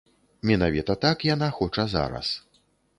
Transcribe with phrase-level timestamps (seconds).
[0.51, 2.37] Менавіта так яна хоча зараз.